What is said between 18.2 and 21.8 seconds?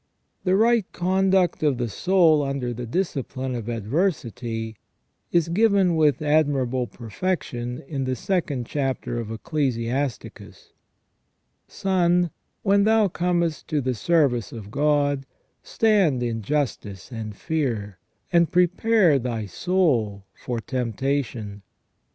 and prepare thy soul for temptation.